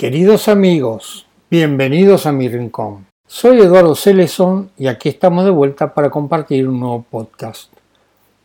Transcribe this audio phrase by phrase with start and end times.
[0.00, 3.04] Queridos amigos, bienvenidos a mi rincón.
[3.26, 7.70] Soy Eduardo Celeson y aquí estamos de vuelta para compartir un nuevo podcast.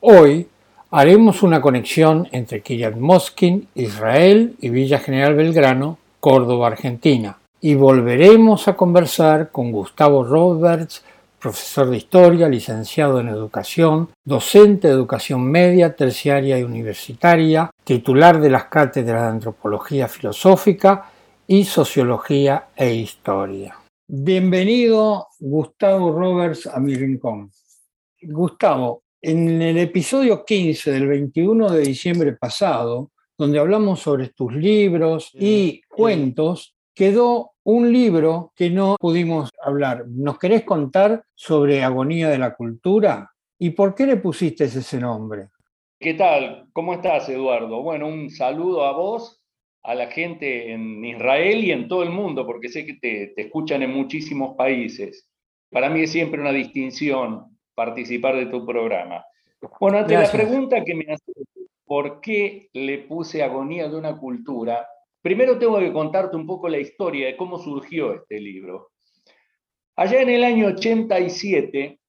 [0.02, 0.50] Hoy
[0.92, 7.38] haremos una conexión entre Kiryat Moskin, Israel y Villa General Belgrano, Córdoba, Argentina.
[7.62, 11.06] Y volveremos a conversar con Gustavo Roberts,
[11.40, 18.50] profesor de historia, licenciado en educación, docente de educación media, terciaria y universitaria, titular de
[18.50, 21.12] las cátedras de antropología filosófica
[21.48, 23.78] y Sociología e Historia.
[24.08, 27.52] Bienvenido, Gustavo Roberts, a mi rincón.
[28.22, 35.32] Gustavo, en el episodio 15 del 21 de diciembre pasado, donde hablamos sobre tus libros
[35.34, 40.06] y cuentos, quedó un libro que no pudimos hablar.
[40.08, 43.32] ¿Nos querés contar sobre Agonía de la Cultura?
[43.60, 45.50] ¿Y por qué le pusiste ese nombre?
[46.00, 46.68] ¿Qué tal?
[46.74, 47.84] ¿Cómo estás, Eduardo?
[47.84, 49.45] Bueno, un saludo a vos
[49.86, 53.84] a la gente en Israel y en todo el mundo, porque sé que te, escuchan
[53.84, 55.30] en muchísimos países.
[55.70, 59.24] Para mí es siempre una distinción participar de tu programa.
[59.80, 61.32] Bueno, ante la pregunta que me hace,
[61.86, 64.88] ¿por qué le puse agonía de una cultura?
[65.22, 68.92] Primero tengo que contarte un poco la historia de cómo surgió este libro.
[69.96, 72.00] Allá en el año 87,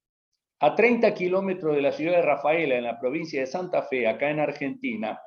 [0.61, 4.31] a 30 kilómetros de la ciudad de Rafaela, en la provincia de Santa Fe, acá
[4.31, 5.21] en Argentina,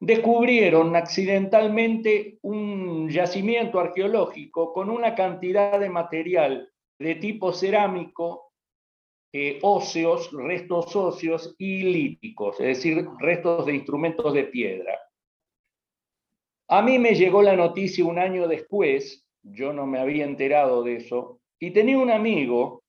[0.00, 8.52] descubrieron accidentalmente un yacimiento arqueológico con una cantidad de material de tipo cerámico,
[9.32, 14.98] eh, óseos, restos óseos y líticos, es decir, restos de instrumentos de piedra.
[16.68, 20.96] A mí me llegó la noticia un año después, yo no me había enterado de
[20.96, 22.82] eso, y tenía un amigo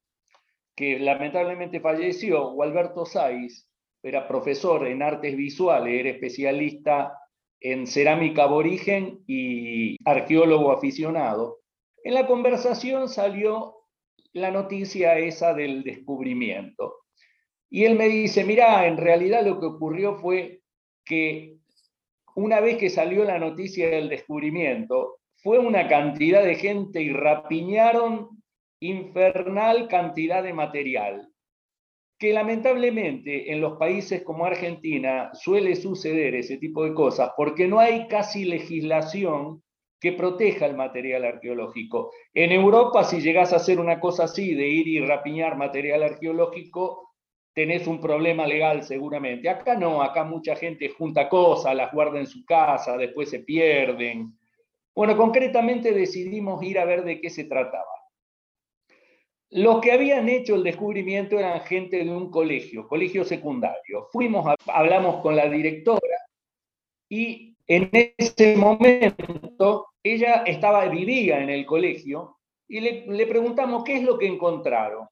[0.76, 3.68] que lamentablemente falleció, Gualberto Saiz,
[4.04, 7.18] era profesor en artes visuales, era especialista
[7.60, 11.60] en cerámica aborigen y arqueólogo aficionado.
[12.04, 13.76] En la conversación salió
[14.34, 16.96] la noticia esa del descubrimiento.
[17.70, 20.62] Y él me dice, mira, en realidad lo que ocurrió fue
[21.06, 21.58] que
[22.36, 28.30] una vez que salió la noticia del descubrimiento, fue una cantidad de gente y rapiñaron
[28.80, 31.31] infernal cantidad de material
[32.22, 37.80] que lamentablemente en los países como Argentina suele suceder ese tipo de cosas porque no
[37.80, 39.64] hay casi legislación
[40.00, 42.12] que proteja el material arqueológico.
[42.32, 47.10] En Europa, si llegás a hacer una cosa así, de ir y rapiñar material arqueológico,
[47.56, 49.50] tenés un problema legal seguramente.
[49.50, 54.38] Acá no, acá mucha gente junta cosas, las guarda en su casa, después se pierden.
[54.94, 58.01] Bueno, concretamente decidimos ir a ver de qué se trataba.
[59.54, 64.08] Los que habían hecho el descubrimiento eran gente de un colegio, colegio secundario.
[64.10, 66.18] Fuimos, hablamos con la directora
[67.10, 73.98] y en ese momento ella estaba, vivía en el colegio y le, le preguntamos qué
[73.98, 75.10] es lo que encontraron.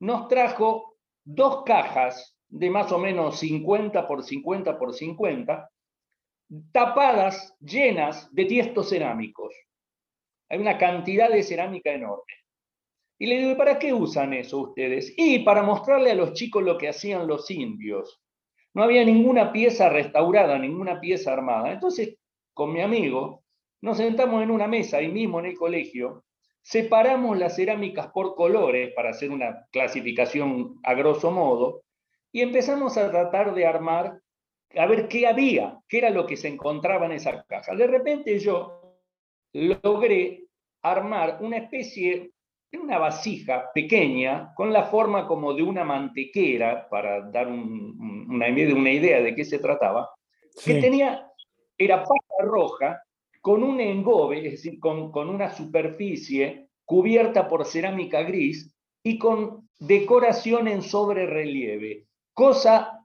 [0.00, 5.70] Nos trajo dos cajas de más o menos 50 por 50 por 50,
[6.72, 9.54] tapadas, llenas de tiestos cerámicos.
[10.48, 12.45] Hay una cantidad de cerámica enorme.
[13.18, 15.14] Y le digo, ¿para qué usan eso ustedes?
[15.16, 18.20] Y para mostrarle a los chicos lo que hacían los indios.
[18.74, 21.72] No había ninguna pieza restaurada, ninguna pieza armada.
[21.72, 22.18] Entonces,
[22.52, 23.42] con mi amigo,
[23.80, 26.24] nos sentamos en una mesa ahí mismo en el colegio,
[26.62, 31.82] separamos las cerámicas por colores para hacer una clasificación a grosso modo,
[32.32, 34.20] y empezamos a tratar de armar,
[34.76, 37.74] a ver qué había, qué era lo que se encontraba en esa caja.
[37.74, 38.98] De repente yo
[39.52, 40.44] logré
[40.82, 42.32] armar una especie
[42.72, 49.34] una vasija pequeña con la forma como de una mantequera, para dar una, idea de
[49.34, 50.10] qué se trataba,
[50.64, 51.30] que tenía,
[51.78, 53.02] era pasta roja
[53.40, 58.72] con un engobe, es decir, con, con una superficie cubierta por cerámica gris
[59.02, 63.04] y con decoración en sobre relieve, cosa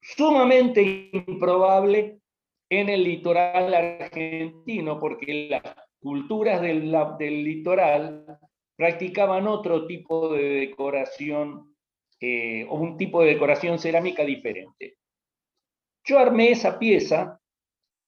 [0.00, 2.20] sumamente improbable
[2.68, 5.62] en el litoral argentino, porque las
[6.00, 8.38] culturas del, del litoral
[8.80, 11.76] practicaban otro tipo de decoración
[12.18, 14.96] eh, o un tipo de decoración cerámica diferente.
[16.02, 17.38] Yo armé esa pieza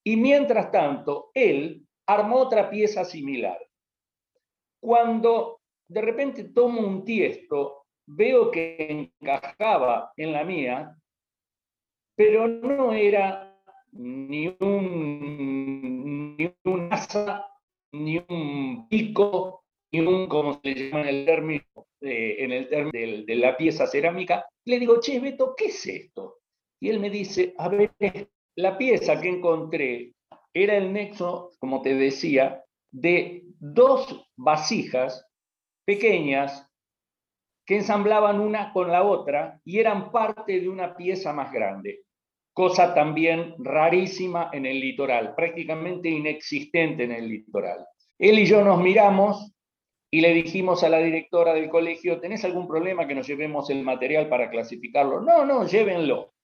[0.03, 3.59] y mientras tanto él armó otra pieza similar.
[4.81, 10.97] Cuando de repente tomo un tiesto, veo que encajaba en la mía,
[12.15, 13.61] pero no era
[13.91, 17.45] ni un, ni un asa,
[17.91, 19.62] ni un pico,
[20.27, 21.63] como se llama en el término,
[22.01, 26.39] en el término de, la pieza cerámica, le digo, che, Beto, ¿qué es esto?
[26.79, 27.91] Y él me dice, a ver,
[28.55, 30.13] la pieza que encontré
[30.53, 35.25] era el nexo, como te decía, de dos vasijas
[35.85, 36.67] pequeñas
[37.65, 42.01] que ensamblaban una con la otra y eran parte de una pieza más grande,
[42.53, 47.85] cosa también rarísima en el litoral, prácticamente inexistente en el litoral.
[48.19, 49.53] Él y yo nos miramos
[50.13, 53.81] y le dijimos a la directora del colegio, ¿tenés algún problema que nos llevemos el
[53.81, 55.21] material para clasificarlo?
[55.21, 56.35] No, no, llévenlo.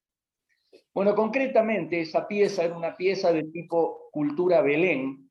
[0.92, 5.30] Bueno, concretamente esa pieza era una pieza de tipo cultura Belén,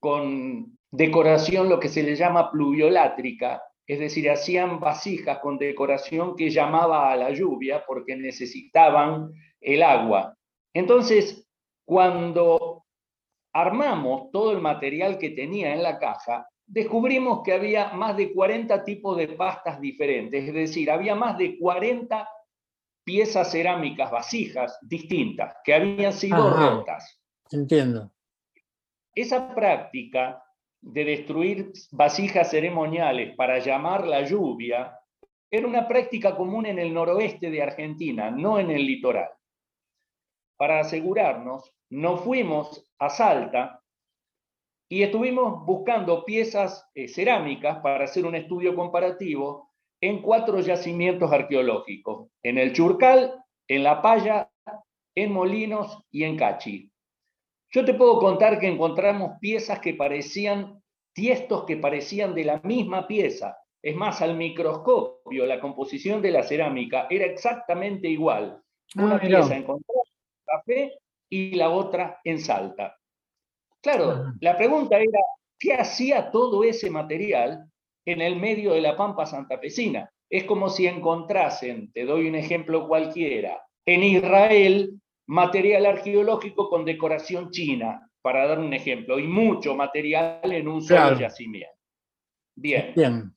[0.00, 6.50] con decoración lo que se le llama pluviolátrica, es decir, hacían vasijas con decoración que
[6.50, 9.30] llamaba a la lluvia porque necesitaban
[9.60, 10.36] el agua.
[10.74, 11.46] Entonces,
[11.84, 12.82] cuando
[13.52, 18.84] armamos todo el material que tenía en la caja, descubrimos que había más de 40
[18.84, 22.28] tipos de pastas diferentes, es decir, había más de 40
[23.04, 27.20] piezas cerámicas, vasijas distintas, que habían sido rotas.
[27.50, 28.12] Entiendo.
[29.12, 30.44] Esa práctica
[30.80, 34.96] de destruir vasijas ceremoniales para llamar la lluvia
[35.50, 39.30] era una práctica común en el noroeste de Argentina, no en el litoral.
[40.56, 43.79] Para asegurarnos, nos fuimos a Salta
[44.92, 49.70] y estuvimos buscando piezas eh, cerámicas para hacer un estudio comparativo
[50.00, 54.50] en cuatro yacimientos arqueológicos, en el Churcal, en La Paya,
[55.14, 56.90] en Molinos y en Cachi.
[57.70, 60.82] Yo te puedo contar que encontramos piezas que parecían,
[61.12, 63.58] tiestos que parecían de la misma pieza.
[63.80, 68.60] Es más, al microscopio, la composición de la cerámica era exactamente igual.
[68.96, 70.98] Ah, Una pieza encontrada en café
[71.28, 72.99] y la otra en Salta.
[73.82, 75.20] Claro, la pregunta era,
[75.58, 77.64] ¿qué hacía todo ese material
[78.04, 80.10] en el medio de la pampa santafesina?
[80.28, 87.50] Es como si encontrasen, te doy un ejemplo cualquiera, en Israel material arqueológico con decoración
[87.50, 91.74] china, para dar un ejemplo, y mucho material en un solo yacimiento.
[92.56, 92.92] Bien.
[92.94, 93.34] Bien.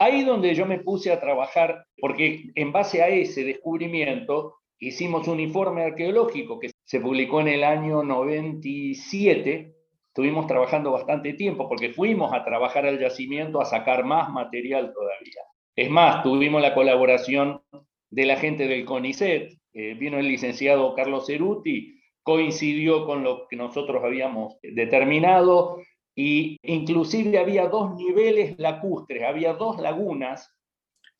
[0.00, 5.40] Ahí donde yo me puse a trabajar, porque en base a ese descubrimiento hicimos un
[5.40, 9.74] informe arqueológico que se publicó en el año 97.
[10.06, 15.42] Estuvimos trabajando bastante tiempo porque fuimos a trabajar al yacimiento a sacar más material todavía.
[15.76, 17.60] Es más, tuvimos la colaboración
[18.08, 23.56] de la gente del CONICET, eh, vino el licenciado Carlos Ceruti, coincidió con lo que
[23.56, 25.82] nosotros habíamos determinado
[26.16, 30.50] y inclusive había dos niveles lacustres, había dos lagunas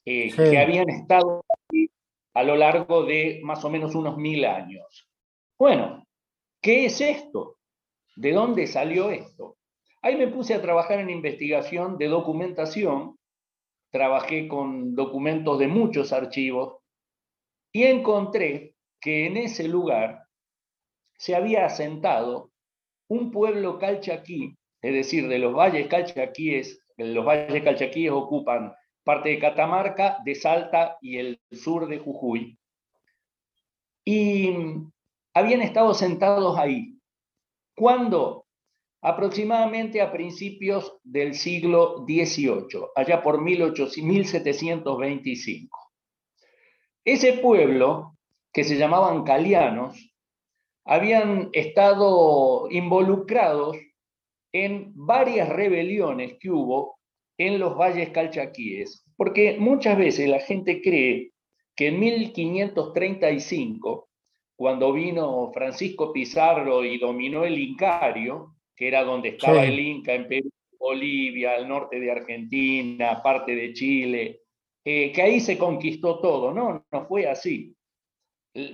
[0.07, 1.91] eh, que habían estado aquí
[2.33, 5.08] a lo largo de más o menos unos mil años.
[5.59, 6.07] Bueno,
[6.63, 7.57] ¿qué es esto?
[8.15, 9.57] ¿De dónde salió esto?
[10.03, 13.19] Ahí me puse a trabajar en investigación de documentación,
[13.91, 16.77] trabajé con documentos de muchos archivos,
[17.73, 20.23] y encontré que en ese lugar
[21.17, 22.53] se había asentado
[23.09, 28.73] un pueblo calchaquí, es decir, de los valles calchaquíes, los valles calchaquíes ocupan
[29.03, 32.57] parte de Catamarca, de Salta y el sur de Jujuy.
[34.05, 34.53] Y
[35.39, 36.99] habían estado sentados ahí.
[37.77, 38.45] ¿Cuándo?
[39.01, 45.79] Aproximadamente a principios del siglo XVIII, allá por 1725.
[47.05, 48.17] Ese pueblo,
[48.53, 50.13] que se llamaban calianos,
[50.85, 53.77] habían estado involucrados
[54.53, 56.99] en varias rebeliones que hubo
[57.39, 61.31] en los valles calchaquíes, porque muchas veces la gente cree
[61.77, 64.08] que en 1535,
[64.59, 70.27] cuando vino Francisco Pizarro y dominó el Incario, que era donde estaba el Inca en
[70.27, 74.41] Perú, Bolivia, al norte de Argentina, parte de Chile,
[74.85, 76.53] eh, que ahí se conquistó todo.
[76.53, 77.73] No, no fue así.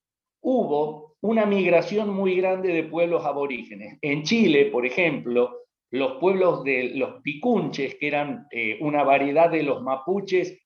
[0.45, 3.99] hubo una migración muy grande de pueblos aborígenes.
[4.03, 9.63] En Chile, por ejemplo, los pueblos de los picunches, que eran eh, una variedad de
[9.63, 10.59] los mapuches,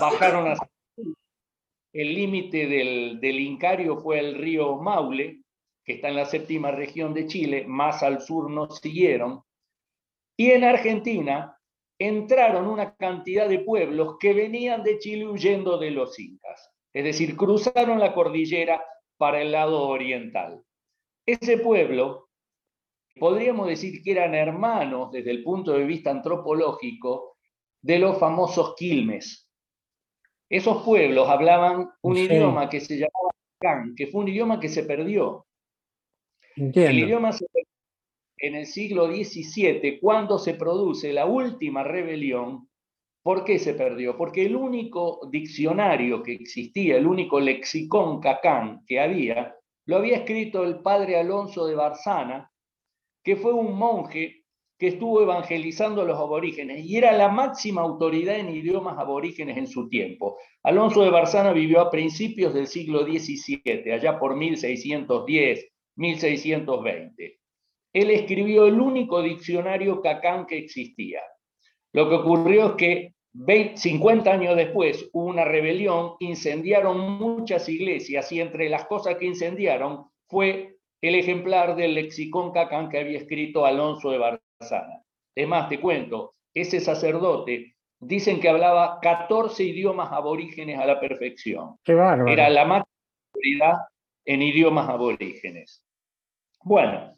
[0.00, 0.56] bajaron a...
[1.92, 5.42] El límite del, del Incario fue el río Maule,
[5.84, 9.42] que está en la séptima región de Chile, más al sur no siguieron.
[10.38, 11.58] Y en Argentina
[11.98, 17.36] entraron una cantidad de pueblos que venían de Chile huyendo de los incas, es decir,
[17.36, 18.82] cruzaron la cordillera
[19.20, 20.64] para el lado oriental.
[21.26, 22.30] Ese pueblo
[23.18, 27.36] podríamos decir que eran hermanos desde el punto de vista antropológico
[27.82, 29.46] de los famosos quilmes.
[30.48, 34.84] Esos pueblos hablaban un idioma que se llamaba Can, que fue un idioma que se
[34.84, 35.46] perdió.
[36.56, 37.68] El idioma se perdió
[38.38, 42.69] en el siglo XVII, cuando se produce la última rebelión.
[43.30, 44.16] ¿Por qué se perdió?
[44.16, 49.54] Porque el único diccionario que existía, el único lexicón cacán que había,
[49.86, 52.50] lo había escrito el padre Alonso de Barzana,
[53.22, 54.42] que fue un monje
[54.76, 59.68] que estuvo evangelizando a los aborígenes y era la máxima autoridad en idiomas aborígenes en
[59.68, 60.36] su tiempo.
[60.64, 67.38] Alonso de Barzana vivió a principios del siglo XVII, allá por 1610, 1620.
[67.92, 71.20] Él escribió el único diccionario cacán que existía.
[71.92, 78.40] Lo que ocurrió es que 50 años después hubo una rebelión, incendiaron muchas iglesias y
[78.40, 84.10] entre las cosas que incendiaron fue el ejemplar del lexicón cacán que había escrito Alonso
[84.10, 85.02] de Barzana.
[85.34, 91.76] Es más, te cuento, ese sacerdote dicen que hablaba 14 idiomas aborígenes a la perfección.
[91.84, 92.30] Qué bárbaro.
[92.30, 92.84] Era la más
[94.24, 95.84] en idiomas aborígenes.
[96.62, 97.12] Bueno,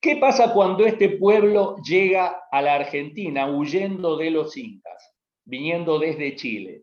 [0.00, 5.14] ¿qué pasa cuando este pueblo llega a la Argentina huyendo de los incas,
[5.44, 6.82] viniendo desde Chile?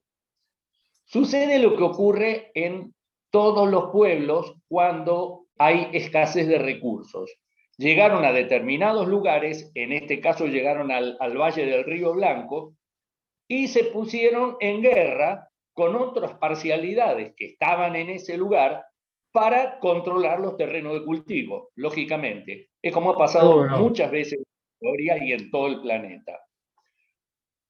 [1.05, 2.93] Sucede lo que ocurre en
[3.31, 7.31] todos los pueblos cuando hay escasez de recursos.
[7.77, 12.73] Llegaron a determinados lugares, en este caso llegaron al, Valle del Río Blanco,
[13.47, 18.86] y se pusieron en guerra con otras parcialidades que estaban en ese lugar
[19.37, 22.69] para controlar los terrenos de cultivo, lógicamente.
[22.81, 26.39] Es como ha pasado muchas veces en la historia y en todo el planeta.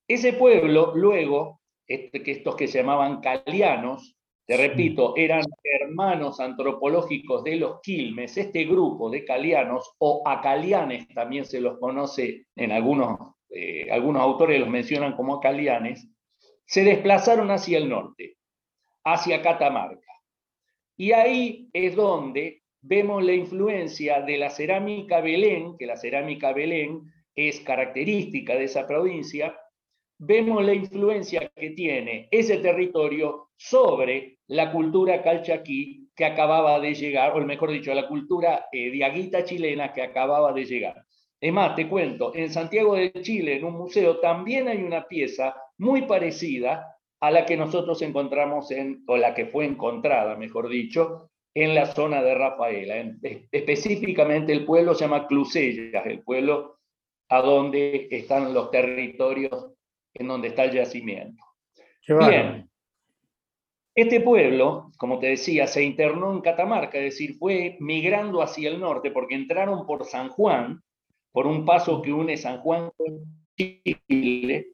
[0.07, 5.43] Ese pueblo, luego, este, que estos que se llamaban calianos, te repito, eran
[5.81, 12.45] hermanos antropológicos de los Quilmes, este grupo de calianos o acalianes también se los conoce
[12.55, 13.19] en algunos,
[13.49, 16.07] eh, algunos autores los mencionan como acalianes,
[16.65, 18.37] se desplazaron hacia el norte,
[19.03, 20.07] hacia Catamarca.
[20.97, 27.03] Y ahí es donde vemos la influencia de la cerámica Belén, que la cerámica Belén
[27.35, 29.55] es característica de esa provincia,
[30.17, 37.37] vemos la influencia que tiene ese territorio sobre la cultura calchaquí que acababa de llegar,
[37.37, 41.05] o mejor dicho, la cultura eh, diaguita chilena que acababa de llegar.
[41.39, 45.55] Es más, te cuento, en Santiago de Chile, en un museo, también hay una pieza
[45.77, 51.29] muy parecida a la que nosotros encontramos en, o la que fue encontrada, mejor dicho,
[51.53, 52.95] en la zona de Rafaela.
[53.51, 56.77] específicamente el pueblo se llama Clusellas, el pueblo
[57.29, 59.73] a donde están los territorios
[60.13, 61.43] en donde está el yacimiento.
[62.07, 62.69] Bien,
[63.95, 68.79] este pueblo, como te decía, se internó en Catamarca, es decir, fue migrando hacia el
[68.79, 70.83] norte porque entraron por San Juan,
[71.31, 73.23] por un paso que une San Juan con
[73.57, 74.67] Chile,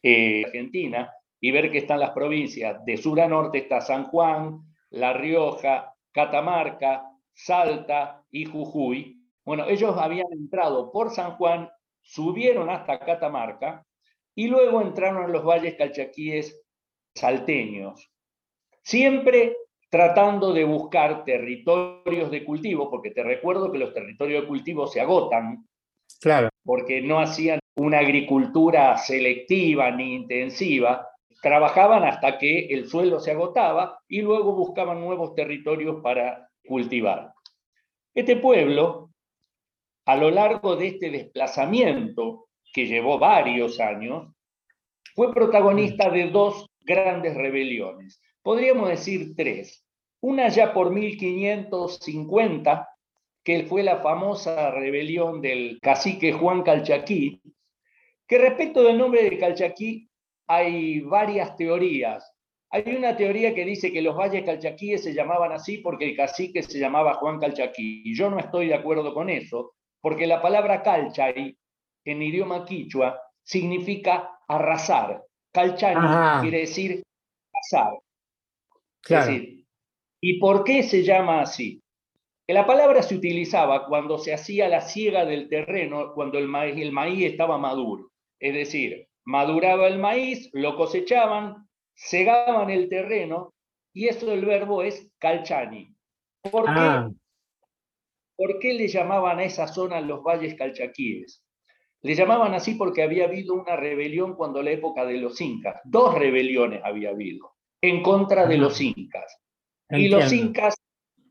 [0.00, 2.84] eh, Argentina, y ver que están las provincias.
[2.84, 9.22] De sur a norte está San Juan, La Rioja, Catamarca, Salta y Jujuy.
[9.44, 13.84] Bueno, ellos habían entrado por San Juan, subieron hasta Catamarca
[14.34, 16.60] y luego entraron a los valles calchaquíes
[17.14, 18.10] salteños,
[18.82, 19.56] siempre
[19.90, 25.00] tratando de buscar territorios de cultivo, porque te recuerdo que los territorios de cultivo se
[25.00, 25.66] agotan,
[26.20, 26.50] claro.
[26.62, 31.07] porque no hacían una agricultura selectiva ni intensiva,
[31.40, 37.32] trabajaban hasta que el suelo se agotaba y luego buscaban nuevos territorios para cultivar.
[38.14, 39.10] Este pueblo,
[40.06, 44.34] a lo largo de este desplazamiento que llevó varios años,
[45.14, 48.20] fue protagonista de dos grandes rebeliones.
[48.42, 49.84] Podríamos decir tres.
[50.20, 52.88] Una ya por 1550,
[53.44, 57.40] que fue la famosa rebelión del cacique Juan Calchaquí,
[58.26, 60.07] que respecto del nombre de Calchaquí
[60.48, 62.32] hay varias teorías.
[62.70, 66.62] Hay una teoría que dice que los valles calchaquíes se llamaban así porque el cacique
[66.62, 68.02] se llamaba Juan Calchaquí.
[68.04, 71.56] Y yo no estoy de acuerdo con eso, porque la palabra calchay
[72.04, 75.22] en idioma quichua significa arrasar.
[75.52, 77.02] Calchani quiere decir
[77.52, 77.98] arrasar.
[80.20, 81.82] ¿y por qué se llama así?
[82.46, 86.92] La palabra se utilizaba cuando se hacía la siega del terreno, cuando el maíz, el
[86.92, 88.10] maíz estaba maduro.
[88.40, 93.52] Es decir, maduraba el maíz, lo cosechaban, segaban el terreno,
[93.92, 95.94] y eso del verbo es calchani.
[96.50, 96.70] ¿Por qué?
[96.74, 97.10] Ah.
[98.36, 101.44] ¿Por qué le llamaban a esa zona los valles calchaquíes?
[102.00, 105.78] Le llamaban así porque había habido una rebelión cuando la época de los incas.
[105.84, 109.42] Dos rebeliones había habido en contra de los incas.
[109.90, 110.74] Y los incas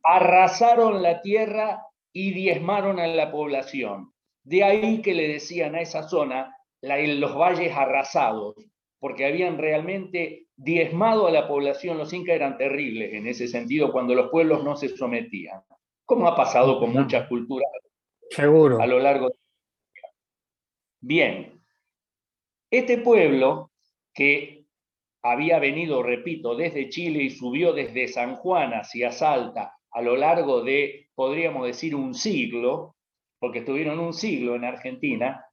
[0.04, 4.14] arrasaron la tierra y diezmaron a la población.
[4.44, 6.57] De ahí que le decían a esa zona
[6.88, 8.56] los valles arrasados,
[9.00, 11.98] porque habían realmente diezmado a la población.
[11.98, 15.62] Los incas eran terribles en ese sentido cuando los pueblos no se sometían,
[16.06, 17.70] como ha pasado con muchas culturas
[18.30, 18.82] Seguro.
[18.82, 19.36] a lo largo de
[21.00, 21.62] Bien,
[22.72, 23.72] este pueblo
[24.14, 24.66] que
[25.22, 30.62] había venido, repito, desde Chile y subió desde San Juan hacia Salta a lo largo
[30.62, 32.96] de, podríamos decir, un siglo,
[33.40, 35.46] porque estuvieron un siglo en Argentina,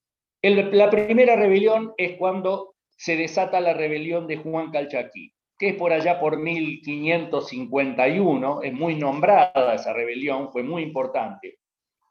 [0.51, 5.93] la primera rebelión es cuando se desata la rebelión de Juan Calchaquí, que es por
[5.93, 11.59] allá por 1551, es muy nombrada esa rebelión, fue muy importante.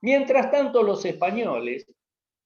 [0.01, 1.89] Mientras tanto, los españoles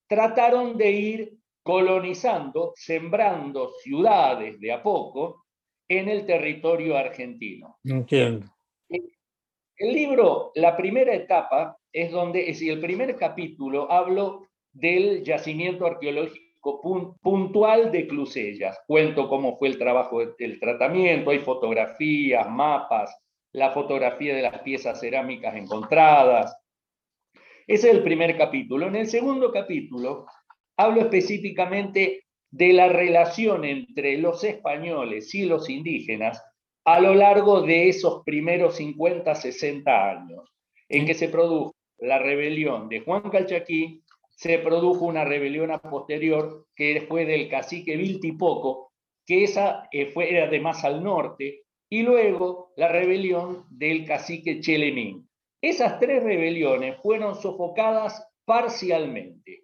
[0.08, 5.45] trataron de ir colonizando, sembrando ciudades de a poco
[5.88, 7.78] en el territorio argentino.
[7.84, 8.47] Entiendo.
[8.89, 14.47] El libro, la primera etapa, es donde, es decir, el primer capítulo hablo
[14.79, 16.81] del yacimiento arqueológico
[17.21, 18.79] puntual de Clusellas.
[18.87, 23.15] Cuento cómo fue el trabajo del tratamiento, hay fotografías, mapas,
[23.53, 26.57] la fotografía de las piezas cerámicas encontradas,
[27.67, 28.87] ese es el primer capítulo.
[28.87, 30.25] En el segundo capítulo
[30.77, 36.41] hablo específicamente de la relación entre los españoles y los indígenas
[36.85, 40.49] a lo largo de esos primeros 50, 60 años,
[40.87, 44.01] en que se produjo la rebelión de Juan Calchaquí,
[44.38, 48.93] se produjo una rebelión a posterior que fue del cacique Viltipoco,
[49.26, 54.60] que esa eh, fue, era de más al norte, y luego la rebelión del cacique
[54.60, 55.28] Chelemín.
[55.60, 59.63] Esas tres rebeliones fueron sofocadas parcialmente.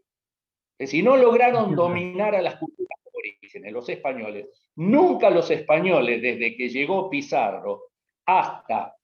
[0.79, 4.47] Es decir, no lograron dominar a las culturas aborígenes, los españoles.
[4.75, 7.91] Nunca los españoles, desde que llegó Pizarro
[8.25, 8.95] hasta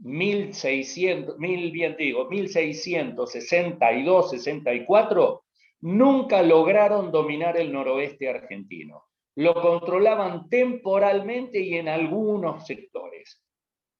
[0.00, 5.44] 1600, mil, bien digo, 1662, 64,
[5.80, 9.04] nunca lograron dominar el noroeste argentino.
[9.36, 13.40] Lo controlaban temporalmente y en algunos sectores.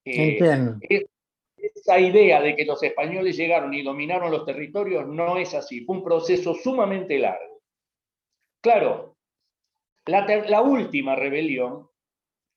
[0.04, 0.38] Eh,
[1.56, 5.96] esa idea de que los españoles llegaron y dominaron los territorios no es así, fue
[5.96, 7.60] un proceso sumamente largo.
[8.60, 9.16] Claro,
[10.06, 11.88] la, última rebelión,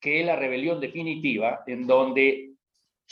[0.00, 2.51] que es la rebelión definitiva, en donde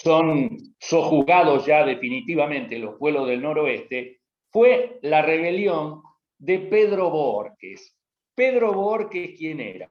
[0.03, 6.03] son sojuzgados ya definitivamente los pueblos del noroeste, fue la rebelión
[6.39, 7.97] de Pedro Borges.
[8.35, 9.89] Pedro Borges, ¿quién era?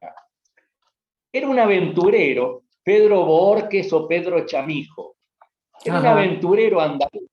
[1.31, 5.17] Era un aventurero, Pedro Borges o Pedro Chamijo,
[5.85, 7.29] era un aventurero andaluz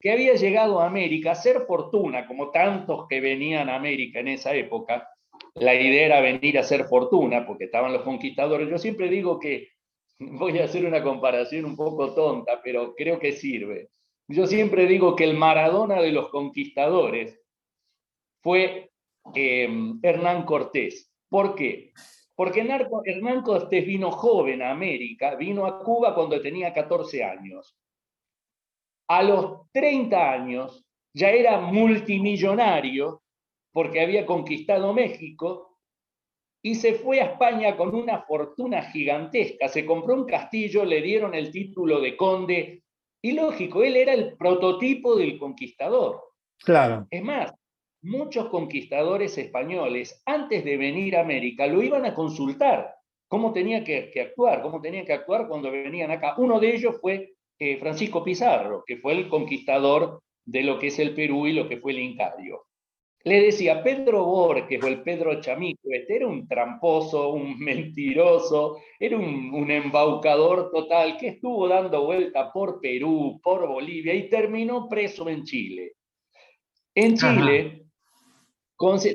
[0.00, 4.28] que había llegado a América a hacer fortuna, como tantos que venían a América en
[4.28, 5.06] esa época.
[5.54, 8.70] La idea era venir a hacer fortuna, porque estaban los conquistadores.
[8.70, 9.68] Yo siempre digo que,
[10.20, 13.88] voy a hacer una comparación un poco tonta, pero creo que sirve.
[14.28, 17.40] Yo siempre digo que el Maradona de los conquistadores
[18.42, 18.92] fue
[19.34, 21.10] em, Hernán Cortés.
[21.28, 21.92] ¿Por qué?
[22.34, 27.76] Porque Hernán Cortés vino joven a América, vino a Cuba cuando tenía 14 años.
[29.08, 33.22] A los 30 años ya era multimillonario
[33.72, 35.69] porque había conquistado México
[36.62, 39.68] y se fue a España con una fortuna gigantesca.
[39.68, 42.82] Se compró un castillo, le dieron el título de conde
[43.22, 46.22] y lógico, él era el prototipo del conquistador.
[46.58, 47.06] Claro.
[47.10, 47.52] Es más,
[48.02, 52.94] muchos conquistadores españoles, antes de venir a América, lo iban a consultar
[53.28, 56.34] cómo tenía que, actuar, cómo tenía que actuar cuando venían acá.
[56.38, 60.98] Uno de ellos fue eh, Francisco Pizarro, que fue el conquistador de lo que es
[60.98, 62.64] el Perú y lo que fue el Incario.
[63.24, 69.16] Le decía, Pedro Borges o el Pedro Chamico, este era un tramposo, un mentiroso, era
[69.16, 75.44] un, embaucador total que estuvo dando vuelta por Perú, por Bolivia y terminó preso en
[75.44, 75.92] Chile.
[76.94, 77.84] En Chile,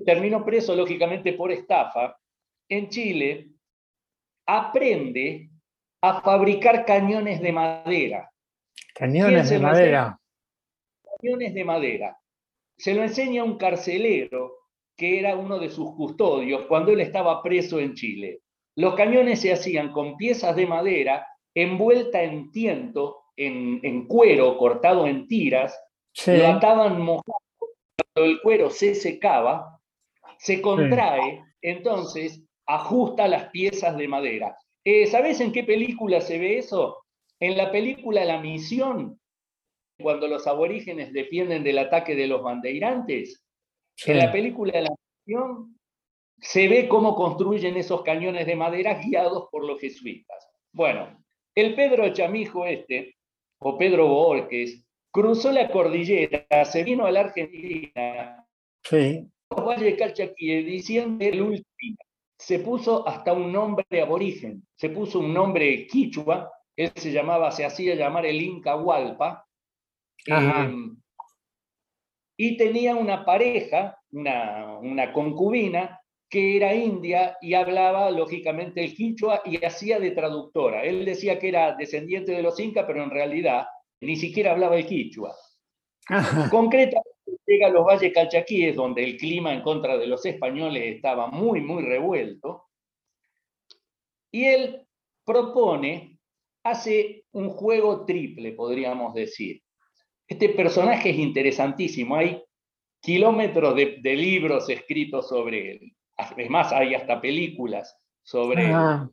[0.06, 2.16] terminó preso lógicamente por estafa.
[2.70, 3.50] En Chile,
[4.46, 5.50] aprende
[6.02, 8.30] a fabricar cañones de madera.
[8.94, 10.20] Cañones de madera.
[11.20, 12.18] Cañones de madera
[12.78, 14.54] se lo enseña un carcelero
[14.98, 18.42] que era uno de sus custodios cuando él estaba preso en Chile.
[18.76, 25.28] Los cañones se hacían con piezas de madera envuelta en tiento, en, cuero cortado en
[25.28, 25.78] tiras,
[26.28, 29.80] lo ataban mojado, cuando el cuero se secaba,
[30.38, 34.58] se contrae, entonces ajusta las piezas de madera.
[34.84, 37.06] Eh, ¿Sabes en qué película se ve eso?
[37.40, 39.20] En la película La Misión,
[40.00, 43.44] cuando los aborígenes defienden del ataque de los bandeirantes.
[44.06, 45.80] En la película de la Nación
[46.40, 50.50] se ve cómo construyen esos cañones de madera guiados por los jesuitas.
[50.74, 51.24] Bueno,
[51.56, 53.16] el Pedro Chamijo este,
[53.60, 58.46] o Pedro Borges, cruzó la cordillera, se vino a la Argentina,
[58.84, 59.26] sí.
[59.50, 61.98] Valle Calchaquí, diciendo el último,
[62.38, 67.64] se puso hasta un nombre aborigen, se puso un nombre quichua, él se llamaba, se
[67.64, 69.45] hacía llamar el Inca Hualpa,
[70.26, 70.98] Em,
[72.38, 79.42] y tenía una pareja, una, una, concubina, que era india y hablaba lógicamente el quichua
[79.46, 80.84] y hacía de traductora.
[80.84, 83.68] Él decía que era descendiente de los incas, pero en realidad
[84.02, 85.36] ni siquiera hablaba el quichua.
[86.52, 87.10] Concretamente
[87.48, 91.62] llega a los valles calchaquíes, donde el clima en contra de los españoles estaba muy,
[91.62, 92.66] muy revuelto,
[94.36, 94.86] y él
[95.24, 96.20] propone,
[96.64, 99.62] hace un juego triple, podríamos decir.
[100.28, 102.44] Este personaje es interesantísimo, hay
[103.02, 105.96] kilómetros de, libros escritos sobre él.
[106.38, 108.72] Es más, hay hasta películas sobre él.
[108.74, 109.10] Ah.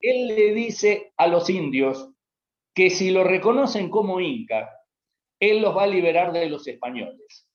[0.00, 2.10] Él le dice a los indios
[2.74, 4.70] que si lo reconocen como inca,
[5.38, 7.48] él los va a liberar de los españoles.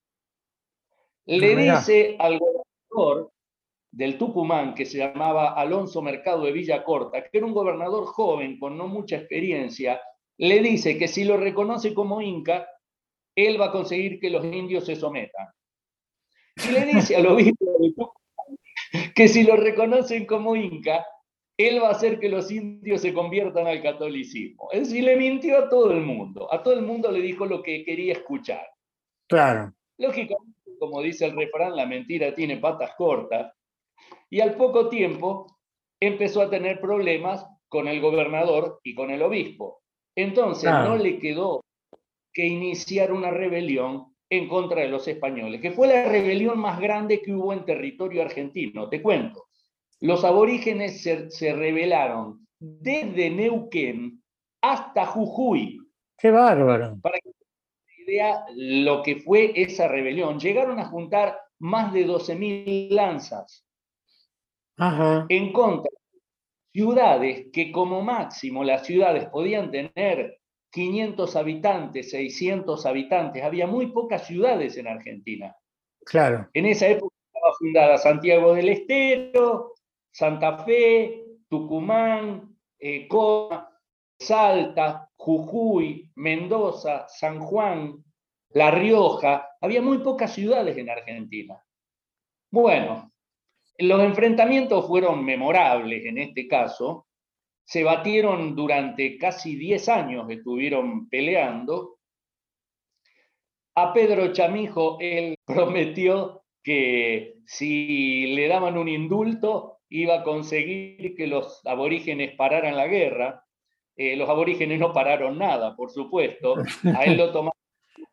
[1.26, 3.32] Le ah, dice al gobernador
[3.92, 8.78] del Tucumán, que se llamaba Alonso Mercado de Villacorta, que era un gobernador joven con
[8.78, 10.02] no mucha experiencia,
[10.38, 12.68] le dice que si lo reconoce como inca,
[13.36, 15.48] él va a conseguir que los indios se sometan.
[16.68, 18.14] Y le dice al obispo
[19.14, 21.06] que si lo reconocen como inca,
[21.58, 24.70] él va a hacer que los indios se conviertan al catolicismo.
[24.72, 26.52] Es decir, le mintió a todo el mundo.
[26.52, 28.68] A todo el mundo le dijo lo que quería escuchar.
[29.28, 29.74] Claro.
[29.98, 33.54] Lógicamente, como dice el refrán, la mentira tiene patas cortas.
[34.30, 35.58] Y al poco tiempo
[36.00, 39.82] empezó a tener problemas con el gobernador y con el obispo.
[40.16, 41.64] Entonces no le quedó
[42.34, 47.22] que iniciar una rebelión en contra de los españoles, que fue la rebelión más grande
[47.22, 48.90] que hubo en territorio argentino.
[48.90, 49.46] Te cuento,
[50.02, 54.22] los aborígenes se, rebelaron desde Neuquén
[54.62, 55.80] hasta Jujuy.
[56.18, 56.98] ¡Qué bárbaro!
[57.02, 57.32] Para que
[58.06, 60.40] idea lo que fue esa rebelión.
[60.40, 63.66] Llegaron a juntar más de 12.000 lanzas
[65.30, 65.92] en contra
[66.76, 73.44] ciudades que como máximo las ciudades podían tener 500 habitantes, 600 habitantes.
[73.44, 75.56] Había muy pocas ciudades en Argentina.
[76.06, 76.50] Claro.
[76.54, 79.76] En esa época estaba fundada Santiago del Estero,
[80.12, 83.70] Santa Fe, Tucumán, eh, Coma,
[84.20, 88.04] Salta, Jujuy, Mendoza, San Juan,
[88.50, 89.48] La Rioja.
[89.62, 91.58] Había muy pocas ciudades en Argentina.
[92.52, 93.14] Bueno,
[93.80, 97.08] los enfrentamientos fueron memorables en este caso.
[97.66, 101.98] Se batieron durante casi 10 años, estuvieron peleando.
[103.76, 111.28] A Pedro Chamijo él prometió que si le daban un indulto iba a conseguir que
[111.28, 113.44] los aborígenes pararan la guerra.
[113.98, 116.56] Eh, los aborígenes no pararon nada, por supuesto.
[116.96, 117.56] A él lo tomaron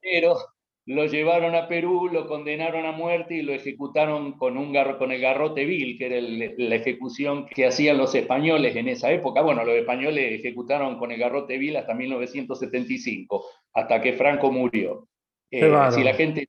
[0.01, 0.37] pero
[0.85, 5.21] lo llevaron a Perú, lo condenaron a muerte y lo ejecutaron con, un con el
[5.21, 9.43] garrote vil, que era la ejecución que hacían los españoles en esa época.
[9.43, 15.09] Bueno, los españoles ejecutaron con el garrote vil hasta 1975, hasta que Franco murió.
[15.51, 16.49] Eh, si la gente...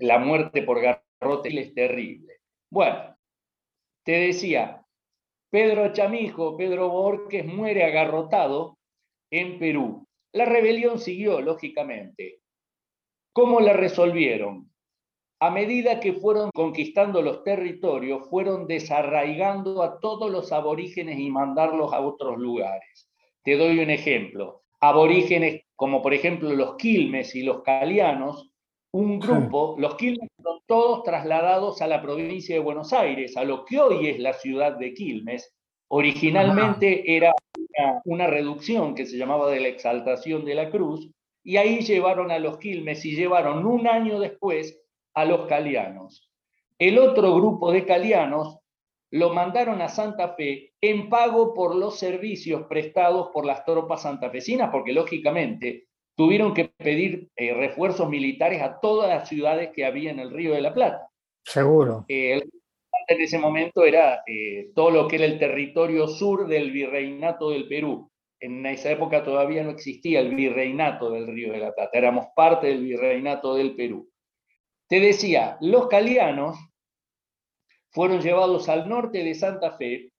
[0.00, 2.40] La muerte por garrote vil es terrible.
[2.70, 3.16] Bueno,
[4.04, 4.84] te decía,
[5.50, 8.78] Pedro Chamijo, Pedro Borges muere agarrotado
[9.30, 10.06] en Perú.
[10.32, 12.40] La rebelión siguió, lógicamente.
[13.36, 14.72] ¿Cómo la resolvieron?
[15.40, 21.92] A medida que fueron conquistando los territorios, fueron desarraigando a todos los aborígenes y mandarlos
[21.92, 23.10] a otros lugares.
[23.44, 24.62] Te doy un ejemplo.
[24.80, 28.50] Aborígenes como por ejemplo los quilmes y los calianos
[28.92, 33.66] un grupo, los Quilmes fueron todos trasladados a la provincia de Buenos Aires, a lo
[33.66, 35.54] que hoy es la ciudad de Quilmes.
[35.88, 37.34] Originalmente era
[38.06, 41.10] una, reducción que se llamaba de la exaltación de la cruz,
[41.46, 44.82] y ahí llevaron a los Quilmes y llevaron un año después
[45.14, 46.28] a los calianos.
[46.76, 48.58] El otro grupo de calianos
[49.12, 54.70] lo mandaron a Santa Fe en pago por los servicios prestados por las tropas santafesinas,
[54.72, 60.18] porque lógicamente tuvieron que pedir eh, refuerzos militares a todas las ciudades que había en
[60.18, 61.08] el Río de la Plata.
[61.44, 62.06] Seguro.
[62.08, 62.42] Eh,
[63.06, 67.68] en ese momento era eh, todo lo que era el territorio sur del virreinato del
[67.68, 68.10] Perú.
[68.40, 72.66] En esa época todavía no existía el virreinato del Río de la Plata, éramos parte
[72.68, 74.10] del virreinato del Perú.
[74.88, 76.56] Te decía, los calianos
[77.90, 80.12] fueron llevados al norte de Santa Fe,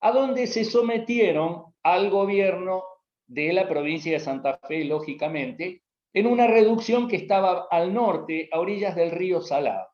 [0.00, 2.82] a donde se sometieron al gobierno
[3.26, 5.82] de la provincia de Santa Fe, lógicamente,
[6.14, 9.88] en una reducción que estaba al norte, a orillas del río Salado.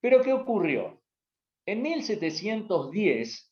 [0.00, 1.00] Pero ¿qué ocurrió?
[1.66, 3.49] En 1710,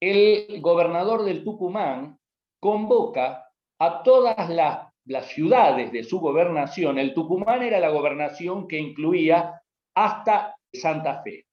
[0.00, 2.18] el gobernador del Tucumán
[2.60, 6.98] convoca a todas las, ciudades de su gobernación.
[6.98, 9.62] El Tucumán era la gobernación que incluía
[9.94, 11.46] hasta Santa Fe.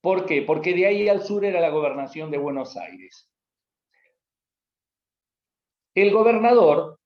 [0.00, 0.42] ¿Por qué?
[0.42, 3.28] Porque de ahí al sur era la gobernación de Buenos Aires.
[5.94, 7.00] El gobernador,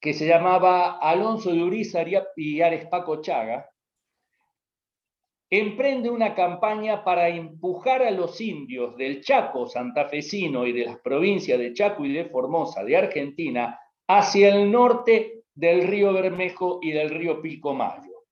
[0.00, 3.70] que se llamaba Alonso de Urizar y Ares Paco Chaga,
[5.50, 11.58] emprende una campaña para empujar a los indios del Chaco santafesino y de las provincias
[11.58, 17.10] de Chaco y de Formosa de Argentina hacia el norte del río Bermejo y del
[17.10, 18.24] río Pilcomayo.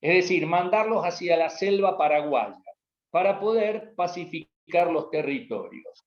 [0.00, 2.58] Es decir, mandarlos hacia la selva paraguaya
[3.10, 6.04] para poder pacificar los territorios.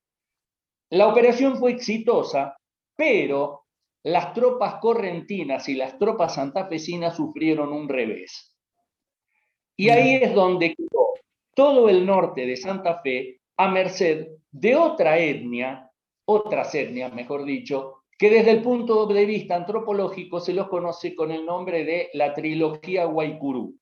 [0.90, 2.58] La operación fue exitosa,
[2.96, 3.66] pero
[4.04, 8.55] las tropas correntinas y las tropas santafesinas sufrieron un revés.
[9.78, 11.14] Y ahí es donde quedó
[11.54, 15.92] todo el norte de Santa Fe a merced de otra etnia,
[16.26, 21.32] otras etnias, mejor dicho, que desde el punto de vista antropológico se los conoce con
[21.32, 23.78] el nombre de la trilogía Guaycurú.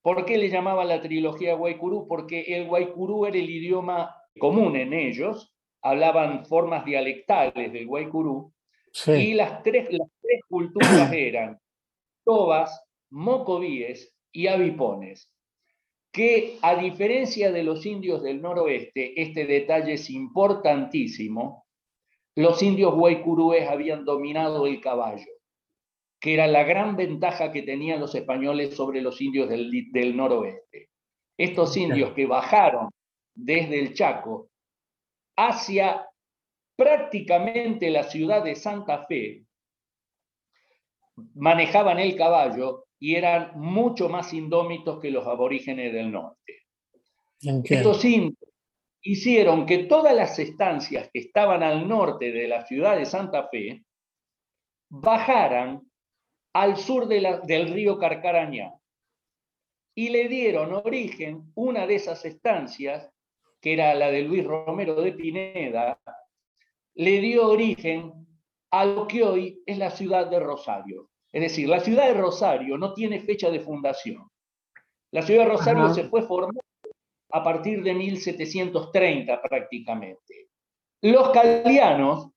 [0.00, 2.08] ¿Por qué le llamaban la trilogía Guaycurú?
[2.08, 8.52] Porque el Guaycurú era el idioma común en ellos, hablaban formas dialectales del Guaycurú,
[9.06, 11.58] y las tres, las tres culturas eran
[12.24, 15.30] tobas, mocovíes y avipones,
[16.12, 21.66] que a diferencia de los indios del noroeste, este detalle es importantísimo,
[22.34, 25.30] los indios guaycurúes habían dominado el caballo,
[26.20, 30.88] que era la gran ventaja que tenían los españoles sobre los indios del, del noroeste.
[31.36, 32.90] Estos indios que bajaron
[33.34, 34.48] desde el Chaco
[35.36, 36.06] hacia
[36.76, 39.44] prácticamente la ciudad de Santa Fe,
[41.34, 46.62] manejaban el caballo y eran mucho más indómitos que los aborígenes del norte.
[47.64, 48.48] Estos indios
[49.00, 53.82] hicieron que todas las estancias que estaban al norte de la ciudad de Santa Fe
[54.88, 55.82] bajaran
[56.52, 58.72] al sur del río Carcarañá
[59.96, 63.10] y le dieron origen una de esas estancias,
[63.60, 66.00] que era la de Luis Romero de Pineda,
[66.94, 68.12] le dio origen
[68.70, 71.08] a lo que hoy es la ciudad de Rosario.
[71.32, 74.28] Es decir, la ciudad de Rosario no tiene fecha de fundación.
[75.10, 76.60] La ciudad de Rosario se fue formando
[77.30, 80.48] a partir de 1730 prácticamente.
[81.00, 82.28] Los calianos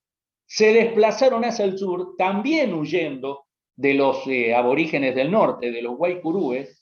[0.46, 5.98] se desplazaron hacia el sur, también huyendo de los eh, aborígenes del norte, de los
[5.98, 6.82] guaycurúes,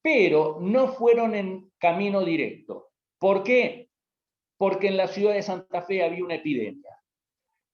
[0.00, 2.90] pero no fueron en camino directo.
[3.18, 3.90] ¿Por qué?
[4.56, 6.96] Porque en la ciudad de Santa Fe había una epidemia.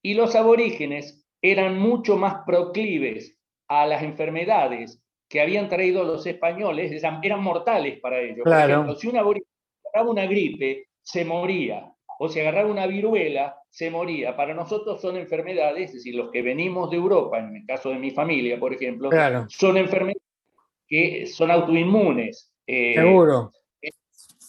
[0.00, 3.38] Y los aborígenes eran mucho más proclives
[3.80, 8.44] a las enfermedades que habían traído los españoles, eran, mortales para ellos.
[8.44, 11.90] Por ejemplo, si una agarraba una gripe, se moría.
[12.18, 14.36] O si agarraba una viruela, se moría.
[14.36, 17.98] Para nosotros son enfermedades, es decir, los que venimos de Europa, en el caso de
[17.98, 19.08] mi familia, por ejemplo,
[19.48, 20.22] son enfermedades
[20.86, 22.52] que son autoinmunes.
[22.66, 23.52] Eh, Seguro.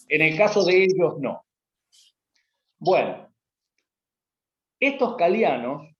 [0.08, 1.46] En el caso de ellos, no.
[2.78, 3.26] Bueno,
[4.78, 5.93] estos calianos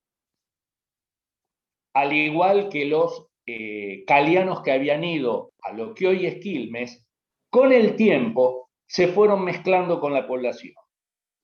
[1.95, 7.07] al igual que los eh, calianos que habían ido a lo que hoy es Quilmes,
[7.51, 10.75] con el tiempo se fueron mezclando con la población.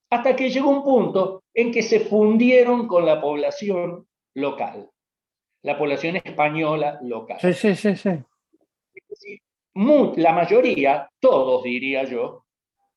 [0.09, 4.89] Hasta que llegó un punto en que se fundieron con la población local,
[5.63, 7.37] la población española local.
[7.39, 8.09] Sí, sí, sí, sí.
[10.17, 12.45] La mayoría, todos diría yo,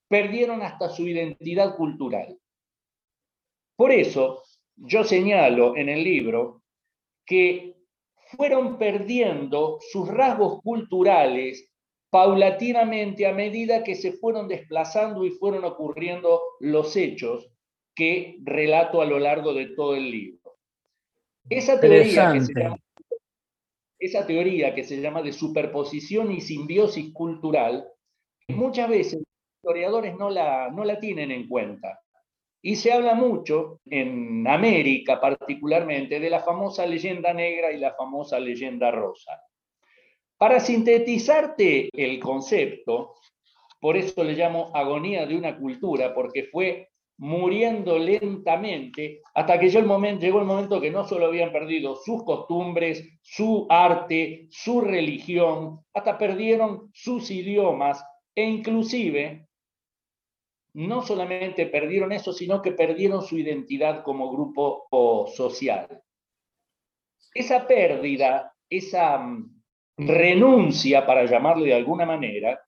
[0.09, 2.37] perdieron hasta su identidad cultural.
[3.77, 4.43] Por eso,
[4.77, 6.64] yo señalo en el libro
[7.27, 7.77] que
[8.37, 11.71] fueron perdiendo sus rasgos culturales
[12.11, 17.51] paulatinamente a medida que se fueron desplazando y fueron ocurriendo los hechos
[17.95, 20.57] que relato a lo largo de todo el libro.
[21.49, 22.79] Esa teoría, que se llama,
[23.99, 27.87] esa teoría que se llama de superposición y simbiosis cultural,
[28.49, 32.01] muchas veces los historiadores no la, no la tienen en cuenta.
[32.67, 38.41] Y se habla mucho, en América particularmente, de la famosa leyenda negra y la famosa
[38.41, 39.39] leyenda rosa.
[40.39, 43.17] Para sintetizarte el concepto,
[43.79, 49.81] por eso le llamo agonía de una cultura, porque fue muriendo lentamente hasta que llegó
[49.81, 54.81] el, momento, llegó el momento que no solo habían perdido sus costumbres, su arte, su
[54.81, 58.03] religión, hasta perdieron sus idiomas
[58.35, 59.49] e inclusive
[60.75, 64.87] no solamente perdieron eso, sino que perdieron su identidad como grupo
[65.35, 66.03] social.
[67.33, 69.63] Esa pérdida, esa mm,
[69.99, 72.61] renuncia, para llamarle de alguna manera,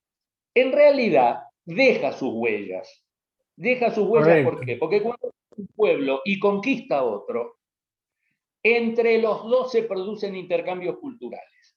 [0.55, 3.05] en realidad deja sus huellas.
[3.57, 4.77] Deja sus huellas, ¿por qué?
[4.77, 7.59] Porque cuando un pueblo y conquista otro,
[8.63, 11.77] entre los dos se producen intercambios culturales.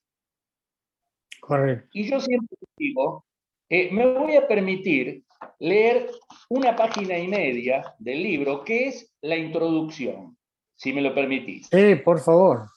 [1.40, 1.90] Correcto.
[1.94, 3.26] Y yo siempre digo,
[3.70, 5.24] eh, me voy a permitir
[5.60, 6.10] leer
[6.50, 10.38] una página y media del libro, que es la introducción,
[10.76, 11.68] si me lo permitís.
[11.72, 12.70] Sí, por favor.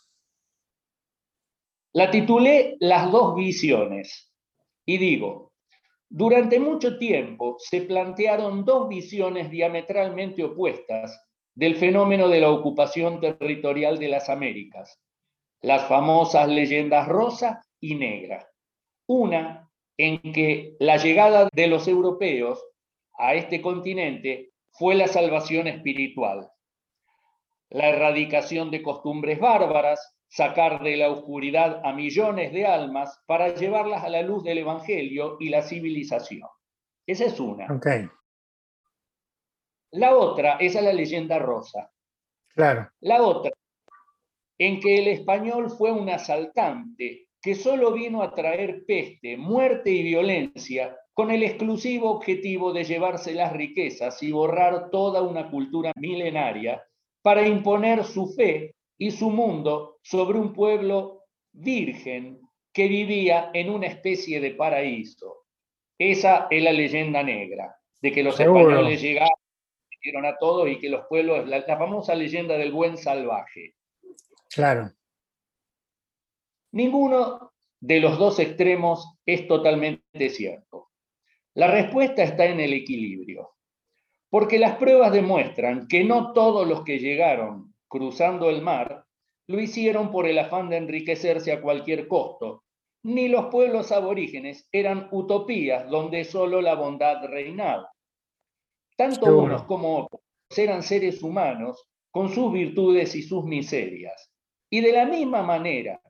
[1.94, 4.33] La titulé Las dos visiones
[4.87, 5.53] y digo,
[6.09, 13.98] durante mucho tiempo se plantearon dos visiones diametralmente opuestas del fenómeno de la ocupación territorial
[13.98, 15.01] de las Américas,
[15.61, 18.48] las famosas leyendas rosa y negra.
[19.07, 19.70] Una
[20.03, 22.61] en que la llegada de los europeos
[23.15, 26.51] a este continente fue la salvación espiritual,
[27.71, 34.03] la erradicación de costumbres bárbaras, sacar de la oscuridad a millones de almas para llevarlas
[34.03, 36.49] a la luz del Evangelio y la civilización.
[37.07, 37.69] Esa es una.
[39.93, 41.93] La otra, esa es la leyenda rosa.
[42.49, 42.91] Claro.
[43.01, 43.53] La otra,
[44.59, 50.05] en que el español fue un asaltante que solo vino a traer peste, muerte y
[50.05, 56.83] violencia con el exclusivo objetivo de llevarse las riquezas y borrar toda una cultura milenaria
[57.20, 62.40] para imponer su fe y su mundo sobre un pueblo virgen
[62.72, 65.44] que vivía en una especie de paraíso.
[65.98, 69.31] Esa es la leyenda negra, de que los españoles llegaron,
[70.24, 73.74] a todos y que los pueblos, la famosa leyenda del buen salvaje.
[74.48, 74.90] Claro.
[76.73, 80.89] Ninguno de los dos extremos es totalmente cierto.
[81.55, 83.51] La respuesta está en el equilibrio,
[84.31, 89.05] porque las pruebas demuestran que no todos los que llegaron cruzando el mar
[89.49, 92.65] lo hicieron por el afán de enriquecerse a cualquier costo,
[93.03, 97.93] ni los pueblos aborígenes eran utopías donde solo la bondad reinaba.
[98.97, 100.23] Tanto unos como otros
[100.57, 104.31] eran seres humanos con sus virtudes y sus miserias.
[104.71, 106.01] Y de la misma manera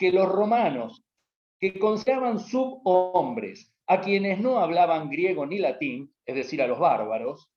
[0.00, 1.04] que los romanos,
[1.60, 7.50] que consideraban subhombres a quienes no hablaban griego ni latín, es decir, a los bárbaros,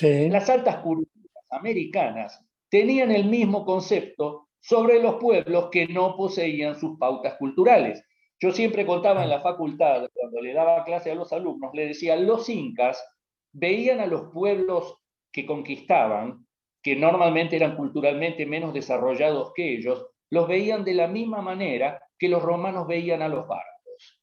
[0.00, 6.96] las altas culturas americanas tenían el mismo concepto sobre los pueblos que no poseían sus
[6.96, 8.04] pautas culturales.
[8.38, 12.14] Yo siempre contaba en la facultad, cuando le daba clase a los alumnos, le decía,
[12.14, 13.04] los incas
[13.50, 14.96] veían a los pueblos
[15.32, 16.46] que conquistaban,
[16.84, 22.28] que normalmente eran culturalmente menos desarrollados que ellos, los veían de la misma manera que
[22.28, 24.18] los romanos veían a los bárbaros.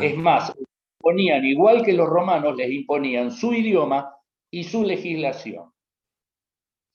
[0.00, 0.52] Es más,
[0.98, 4.14] ponían, igual que los romanos, les imponían su idioma
[4.50, 5.72] y su legislación.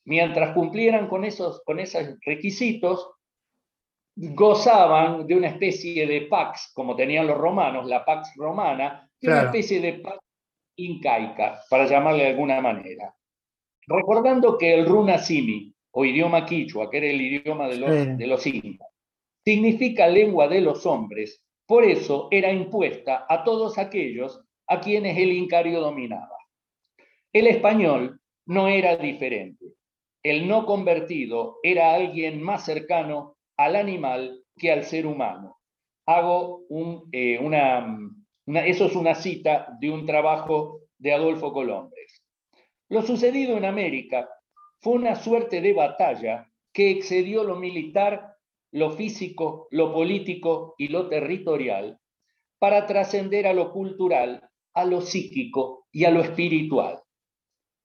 [0.05, 3.11] Mientras cumplieran con esos, con esos requisitos,
[4.15, 9.79] gozaban de una especie de pax, como tenían los romanos, la pax romana, una especie
[9.79, 10.19] de pax
[10.77, 13.15] incaica, para llamarle de alguna manera.
[13.87, 18.45] Recordando que el runasimi, o idioma quichua, que era el idioma de los, de los
[18.47, 18.87] incas,
[19.43, 25.31] significa lengua de los hombres, por eso era impuesta a todos aquellos a quienes el
[25.31, 26.37] incario dominaba.
[27.33, 29.65] El español no era diferente.
[30.23, 35.57] El no convertido era alguien más cercano al animal que al ser humano.
[36.05, 37.97] Hago un, eh, una,
[38.65, 42.23] eso es una cita de un trabajo de Adolfo Colombres.
[42.89, 44.29] Lo sucedido en América
[44.81, 48.35] fue una suerte de batalla que excedió lo militar,
[48.71, 51.99] lo físico, lo político y lo territorial
[52.57, 56.99] para trascender a lo cultural, a lo psíquico y a lo espiritual.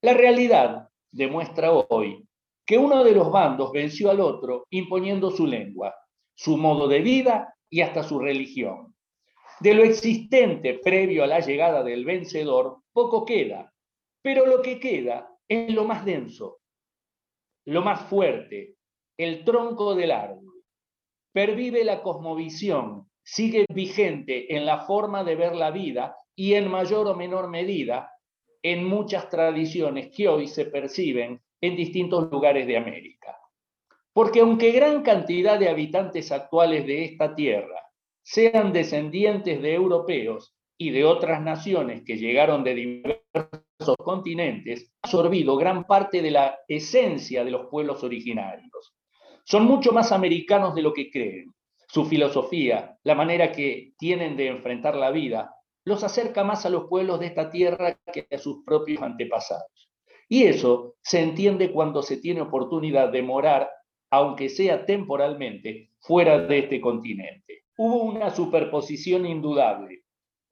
[0.03, 2.27] La realidad demuestra hoy
[2.65, 5.95] que uno de los bandos venció al otro imponiendo su lengua,
[6.35, 8.95] su modo de vida y hasta su religión.
[9.61, 13.73] De lo existente previo a la llegada del vencedor, poco queda,
[14.23, 16.59] pero lo que queda es lo más denso,
[17.67, 18.77] lo más fuerte,
[19.19, 20.62] el tronco del árbol.
[21.33, 27.09] Pervive la cosmovisión, sigue vigente en la forma de ver la vida y en mayor
[27.09, 28.11] o menor medida
[28.62, 33.37] en muchas tradiciones que hoy se perciben en distintos lugares de América.
[34.12, 37.81] Porque aunque gran cantidad de habitantes actuales de esta tierra
[38.23, 43.66] sean descendientes de europeos y de otras naciones que llegaron de diversos
[43.99, 48.95] continentes, ha absorbido gran parte de la esencia de los pueblos originarios.
[49.45, 51.55] Son mucho más americanos de lo que creen.
[51.89, 55.55] Su filosofía, la manera que tienen de enfrentar la vida,
[55.85, 59.91] los acerca más a los pueblos de esta tierra que a sus propios antepasados.
[60.29, 63.70] Y eso se entiende cuando se tiene oportunidad de morar,
[64.11, 67.62] aunque sea temporalmente, fuera de este continente.
[67.79, 70.03] Hubo una superposición indudable,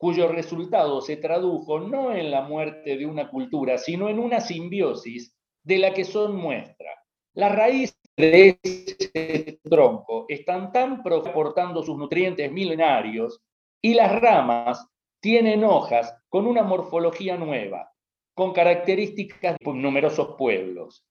[0.05, 5.35] cuyo resultado se tradujo no en la muerte de una cultura, sino en una simbiosis
[5.63, 6.91] de la que son muestra.
[7.33, 13.41] Las raíces de ese tronco están tan aportando sus nutrientes milenarios
[13.81, 14.87] y las ramas
[15.23, 17.91] tienen hojas con una morfología nueva,
[18.35, 21.07] con características de numerosos pueblos.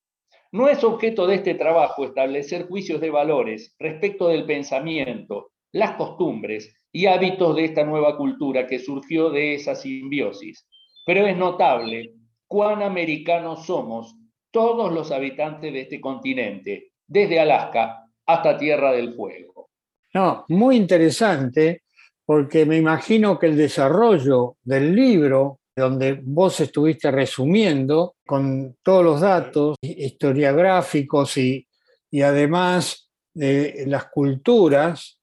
[0.52, 6.74] No es objeto de este trabajo establecer juicios de valores respecto del pensamiento, las costumbres
[6.92, 10.66] y hábitos de esta nueva cultura que surgió de esa simbiosis,
[11.06, 12.14] pero es notable
[12.48, 14.16] cuán americanos somos
[14.52, 19.70] todos los habitantes de este continente, desde Alaska hasta Tierra del Fuego.
[20.14, 21.82] No, muy interesante,
[22.24, 29.22] porque me imagino que el desarrollo del libro, donde vos estuviste resumiendo con todos los
[29.22, 31.68] datos historiográficos y,
[32.12, 35.20] y además de las culturas,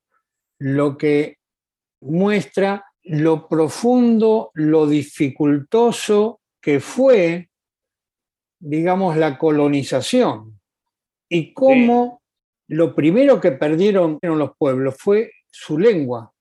[0.60, 1.38] lo que
[2.00, 7.50] muestra lo profundo, lo dificultoso que fue,
[8.58, 10.60] digamos, la colonización
[11.28, 12.22] y cómo
[12.68, 16.32] lo primero que perdieron los pueblos fue su lengua,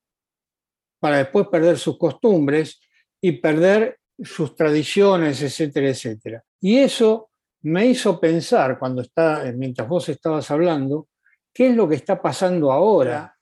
[1.00, 2.80] para después perder sus costumbres
[3.22, 6.44] y perder sus tradiciones, etcétera, etcétera.
[6.60, 7.30] Y eso
[7.62, 11.08] me hizo pensar, cuando está, mientras vos estabas hablando,
[11.54, 13.39] qué es lo que está pasando ahora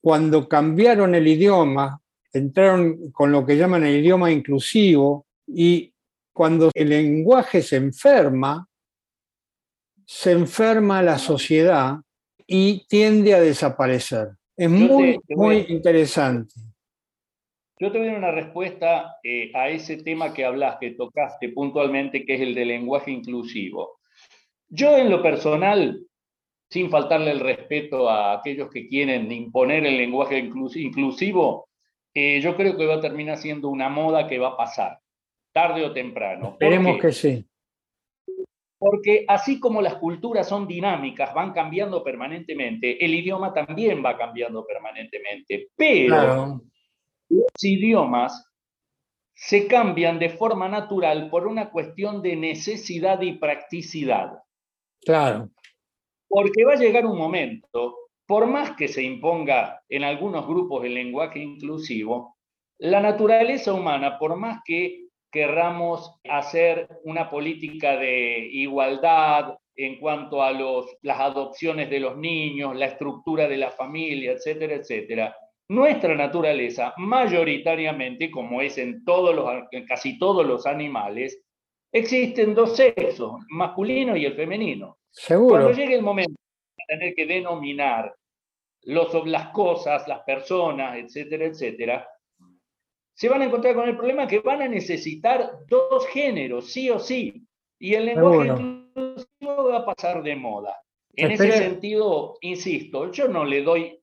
[0.00, 2.00] cuando cambiaron el idioma,
[2.32, 5.92] entraron con lo que llaman el idioma inclusivo y
[6.32, 8.66] cuando el lenguaje se enferma,
[10.06, 11.96] se enferma la sociedad
[12.46, 14.28] y tiende a desaparecer.
[14.56, 16.54] Es muy, muy interesante.
[17.78, 21.48] Yo te voy a dar una respuesta eh, a ese tema que hablas, que tocaste
[21.50, 24.00] puntualmente, que es el del lenguaje inclusivo.
[24.68, 26.06] Yo en lo personal
[26.70, 31.68] sin faltarle el respeto a aquellos que quieren imponer el lenguaje inclusivo,
[32.14, 35.00] eh, yo creo que va a terminar siendo una moda que va a pasar,
[35.52, 36.50] tarde o temprano.
[36.50, 37.44] Esperemos que sí.
[38.78, 44.64] Porque así como las culturas son dinámicas, van cambiando permanentemente, el idioma también va cambiando
[44.64, 45.68] permanentemente.
[45.76, 46.62] Pero
[47.28, 48.46] los idiomas
[49.34, 54.38] se cambian de forma natural por una cuestión de necesidad y practicidad.
[55.02, 55.50] Claro.
[56.30, 60.94] Porque va a llegar un momento, por más que se imponga en algunos grupos el
[60.94, 62.36] lenguaje inclusivo,
[62.78, 70.52] la naturaleza humana, por más que querramos hacer una política de igualdad en cuanto a
[70.52, 75.36] las adopciones de los niños, la estructura de la familia, etcétera, etcétera,
[75.68, 79.48] nuestra naturaleza, mayoritariamente, como es en, todos los,
[79.88, 81.42] casi todos los animales,
[81.92, 84.99] existen dos sexos, masculino y el femenino.
[85.28, 86.40] Cuando llegue el momento
[86.78, 88.14] de tener que denominar
[88.82, 92.08] los, las cosas, las personas, etcétera, etcétera,
[93.14, 96.98] se van a encontrar con el problema que van a necesitar dos géneros, sí o
[96.98, 97.46] sí.
[97.78, 100.76] Y el lenguaje inclusivo va a pasar de moda.
[101.14, 104.00] En ese sentido, insisto, yo no le doy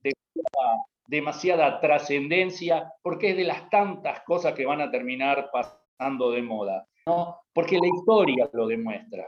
[1.07, 6.87] demasiada trascendencia porque es de las tantas cosas que van a terminar pasando de moda,
[7.07, 7.39] ¿no?
[7.53, 9.27] Porque la historia lo demuestra.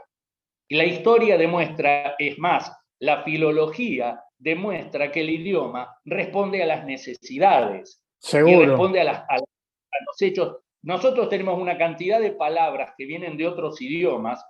[0.70, 6.84] Y la historia demuestra, es más, la filología demuestra que el idioma responde a las
[6.84, 8.04] necesidades.
[8.20, 8.62] Seguro.
[8.62, 10.58] Y responde a, los hechos.
[10.82, 14.44] Nosotros tenemos una cantidad de palabras que vienen de otros idiomas.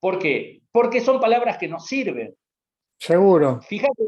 [0.00, 0.62] ¿Por qué?
[0.72, 2.34] Porque son palabras que nos sirven.
[2.98, 3.60] Seguro.
[3.60, 4.02] Fíjate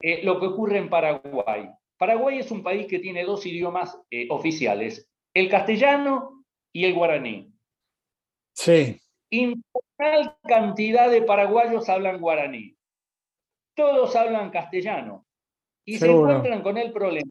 [0.00, 1.68] eh, lo que ocurre en Paraguay.
[1.96, 7.52] Paraguay es un país que tiene dos idiomas eh, oficiales, el castellano y el guaraní.
[8.54, 9.00] Sí
[10.46, 12.76] cantidad de paraguayos hablan guaraní.
[13.74, 15.24] Todos hablan castellano.
[15.84, 17.30] y se encuentran con el problema.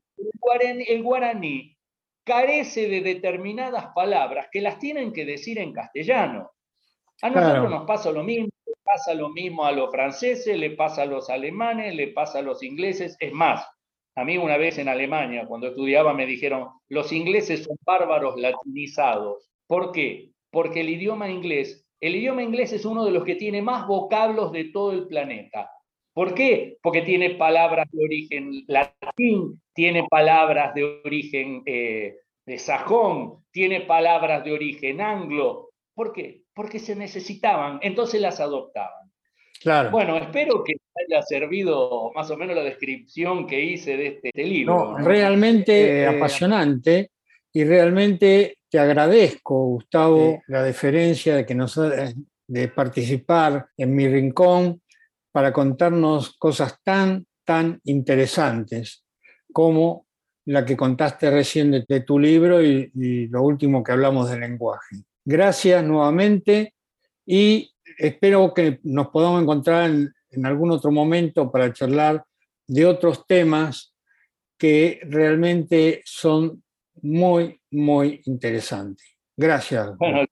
[0.87, 1.77] El guaraní,
[2.23, 6.51] carece de determinadas palabras que las tienen que decir en castellano.
[7.21, 11.03] A nosotros nos pasa lo mismo, le pasa lo mismo a los franceses, le pasa
[11.03, 13.15] a los alemanes, le pasa a los ingleses.
[13.19, 13.65] Es más,
[14.15, 19.49] a mí una vez en Alemania, cuando estudiaba, me dijeron, los ingleses son bárbaros latinizados.
[19.67, 20.31] ¿Por qué?
[20.51, 24.51] Porque el idioma inglés, el idioma inglés es uno de los que tiene más vocablos
[24.51, 25.71] de todo el planeta.
[26.13, 26.77] ¿Por qué?
[26.81, 34.43] Porque tiene palabras de origen latín, tiene palabras de origen eh, de sajón, tiene palabras
[34.43, 35.69] de origen anglo.
[35.93, 36.41] ¿Por qué?
[36.53, 39.11] Porque se necesitaban, entonces las adoptaban.
[39.61, 39.91] Claro.
[39.91, 40.73] Bueno, espero que
[41.07, 44.97] haya servido más o menos la descripción que hice de este, este libro.
[44.97, 47.11] Realmente eh, apasionante
[47.53, 51.79] y realmente te agradezco, Gustavo, la deferencia de que nos
[52.47, 54.81] de participar en mi rincón
[55.31, 59.05] para contarnos cosas tan, tan interesantes
[59.51, 60.07] como
[60.45, 65.03] la que contaste recién de, tu libro y, lo último que hablamos del lenguaje.
[65.25, 66.73] Gracias nuevamente
[67.25, 72.23] y espero que nos podamos encontrar en, en algún otro momento para charlar
[72.65, 73.93] de otros temas
[74.57, 76.63] que realmente son
[77.07, 79.17] muy, muy interesantes.
[79.35, 79.91] Gracias.
[79.99, 80.25] Bueno,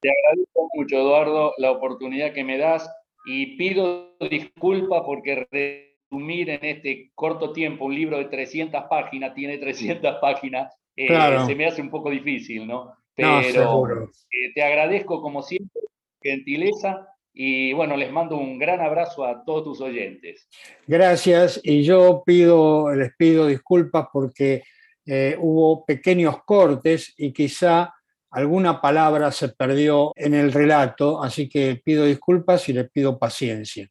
[0.00, 2.90] te agradezco mucho, Eduardo, la oportunidad que me das
[3.24, 9.58] y pido disculpas porque resumir en este corto tiempo un libro de 300 páginas, tiene
[9.58, 11.08] 300 páginas, eh,
[11.46, 12.92] se me hace un poco difícil, ¿no?
[13.14, 15.82] Pero eh, te agradezco como siempre,
[16.20, 20.48] gentileza, y bueno, les mando un gran abrazo a todos tus oyentes.
[20.86, 24.64] Gracias, y yo pido, les pido disculpas porque
[25.06, 27.92] eh, hubo pequeños cortes y quizá
[28.30, 33.88] alguna palabra se perdió en el relato, así que pido disculpas y les pido paciencia.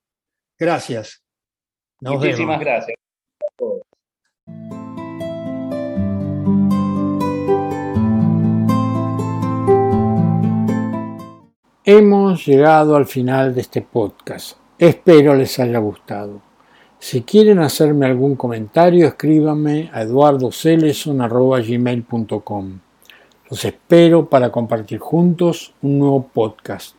[0.57, 1.23] Gracias.
[2.01, 2.97] Muchísimas gracias.
[11.83, 14.57] Hemos llegado al final de este podcast.
[14.77, 16.50] Espero les haya gustado.
[17.01, 22.79] Si quieren hacerme algún comentario, escríbanme a eduardoceleson.gmail.com.
[23.49, 26.95] Los espero para compartir juntos un nuevo podcast.